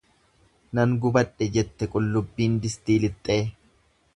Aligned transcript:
Nan 0.77 0.95
gubadhe 1.03 1.47
jette 1.57 1.89
qullubbiin 1.97 2.57
distii 2.65 2.99
lixxee. 3.05 3.39